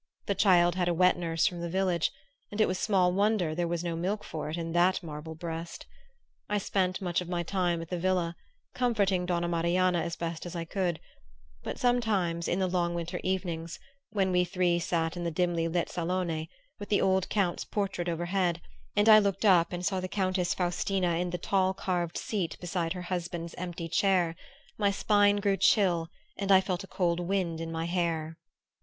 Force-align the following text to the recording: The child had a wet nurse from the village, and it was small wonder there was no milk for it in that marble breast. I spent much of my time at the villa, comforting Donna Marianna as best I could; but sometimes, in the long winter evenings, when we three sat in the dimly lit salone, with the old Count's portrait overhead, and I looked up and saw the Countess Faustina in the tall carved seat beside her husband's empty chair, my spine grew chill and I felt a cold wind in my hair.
The 0.25 0.33
child 0.33 0.73
had 0.73 0.87
a 0.87 0.95
wet 0.95 1.15
nurse 1.15 1.45
from 1.45 1.61
the 1.61 1.69
village, 1.69 2.09
and 2.49 2.59
it 2.59 2.67
was 2.67 2.79
small 2.79 3.13
wonder 3.13 3.53
there 3.53 3.67
was 3.67 3.83
no 3.83 3.95
milk 3.95 4.23
for 4.23 4.49
it 4.49 4.57
in 4.57 4.71
that 4.71 5.03
marble 5.03 5.35
breast. 5.35 5.85
I 6.49 6.57
spent 6.57 7.03
much 7.03 7.21
of 7.21 7.29
my 7.29 7.43
time 7.43 7.79
at 7.83 7.91
the 7.91 7.99
villa, 7.99 8.35
comforting 8.73 9.27
Donna 9.27 9.47
Marianna 9.47 9.99
as 10.01 10.15
best 10.15 10.43
I 10.55 10.65
could; 10.65 10.99
but 11.61 11.77
sometimes, 11.77 12.47
in 12.47 12.57
the 12.57 12.65
long 12.65 12.95
winter 12.95 13.19
evenings, 13.23 13.77
when 14.09 14.31
we 14.31 14.43
three 14.43 14.79
sat 14.79 15.15
in 15.15 15.23
the 15.23 15.29
dimly 15.29 15.67
lit 15.67 15.87
salone, 15.87 16.47
with 16.79 16.89
the 16.89 16.99
old 16.99 17.29
Count's 17.29 17.63
portrait 17.63 18.09
overhead, 18.09 18.59
and 18.95 19.07
I 19.07 19.19
looked 19.19 19.45
up 19.45 19.71
and 19.71 19.85
saw 19.85 19.99
the 19.99 20.07
Countess 20.07 20.55
Faustina 20.55 21.17
in 21.17 21.29
the 21.29 21.37
tall 21.37 21.75
carved 21.75 22.17
seat 22.17 22.57
beside 22.59 22.93
her 22.93 23.03
husband's 23.03 23.53
empty 23.53 23.87
chair, 23.87 24.35
my 24.79 24.89
spine 24.89 25.35
grew 25.35 25.57
chill 25.57 26.09
and 26.37 26.51
I 26.51 26.59
felt 26.59 26.83
a 26.83 26.87
cold 26.87 27.19
wind 27.19 27.61
in 27.61 27.71
my 27.71 27.85
hair. 27.85 28.39